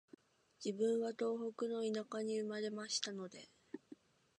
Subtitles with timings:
[0.65, 3.51] 自分は東北の田舎に生まれましたので、